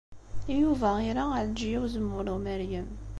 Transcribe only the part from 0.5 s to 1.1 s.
Yuba